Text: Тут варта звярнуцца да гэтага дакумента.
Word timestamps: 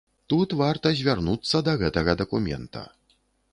Тут 0.31 0.55
варта 0.61 0.91
звярнуцца 1.01 1.61
да 1.69 1.77
гэтага 1.83 2.17
дакумента. 2.25 2.85